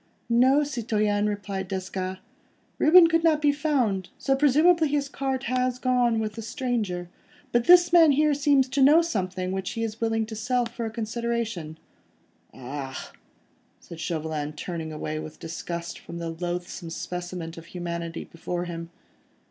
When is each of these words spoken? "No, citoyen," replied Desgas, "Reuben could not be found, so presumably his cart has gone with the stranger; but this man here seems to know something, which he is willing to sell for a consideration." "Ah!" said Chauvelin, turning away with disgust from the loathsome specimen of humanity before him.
"No, 0.31 0.63
citoyen," 0.63 1.27
replied 1.29 1.67
Desgas, 1.67 2.17
"Reuben 2.79 3.05
could 3.05 3.23
not 3.23 3.39
be 3.39 3.51
found, 3.51 4.09
so 4.17 4.35
presumably 4.35 4.87
his 4.87 5.07
cart 5.07 5.43
has 5.43 5.77
gone 5.77 6.17
with 6.17 6.33
the 6.33 6.41
stranger; 6.41 7.07
but 7.51 7.65
this 7.65 7.93
man 7.93 8.13
here 8.13 8.33
seems 8.33 8.67
to 8.69 8.81
know 8.81 9.03
something, 9.03 9.51
which 9.51 9.69
he 9.73 9.83
is 9.83 10.01
willing 10.01 10.25
to 10.25 10.35
sell 10.35 10.65
for 10.65 10.87
a 10.87 10.89
consideration." 10.89 11.77
"Ah!" 12.51 13.11
said 13.79 13.99
Chauvelin, 13.99 14.53
turning 14.53 14.91
away 14.91 15.19
with 15.19 15.39
disgust 15.39 15.99
from 15.99 16.17
the 16.17 16.29
loathsome 16.31 16.89
specimen 16.89 17.53
of 17.55 17.67
humanity 17.67 18.23
before 18.23 18.65
him. 18.65 18.89